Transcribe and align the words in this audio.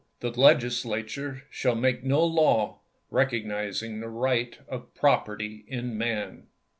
The 0.21 0.31
Legislature 0.31 1.43
shall 1.51 1.75
make 1.75 2.03
no 2.03 2.23
law 2.25 2.79
recog 3.11 3.45
nizing 3.45 4.01
the 4.01 4.09
right 4.09 4.57
of 4.67 4.95
property 4.95 5.63
in 5.67 5.95
man. 5.95 6.47